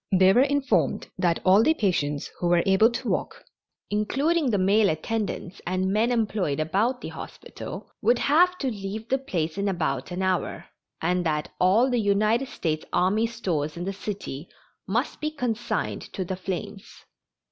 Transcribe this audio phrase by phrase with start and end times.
[0.11, 3.45] They were informed that all the patients who were able to walk,
[3.91, 9.19] including the male attendants and men employed about the hospital, would have to leave the
[9.19, 10.65] place in about an hour,
[11.03, 14.47] and that all the United States army stores in the city
[14.87, 16.91] must be consigned to the flames.